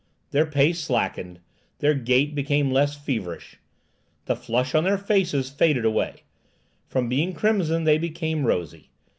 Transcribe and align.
Their 0.31 0.47
pace 0.47 0.79
slackened, 0.79 1.41
their 1.77 1.93
gait 1.93 2.33
became 2.33 2.71
less 2.71 2.95
feverish. 2.97 3.59
The 4.25 4.35
flush 4.35 4.73
on 4.73 4.83
their 4.83 4.97
faces 4.97 5.51
faded 5.51 5.85
away; 5.85 6.23
from 6.87 7.07
being 7.07 7.33
crimson, 7.33 7.83
they 7.83 7.99
became 7.99 8.47
rosy. 8.47 8.89